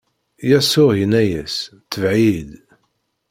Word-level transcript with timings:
Yasuɛ 0.49 0.87
inna-as: 1.03 1.55
Tbeɛ-iyi-d! 1.91 2.49